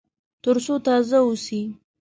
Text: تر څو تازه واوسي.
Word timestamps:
تر 0.43 0.55
څو 0.65 0.73
تازه 0.87 1.17
واوسي. 1.21 1.61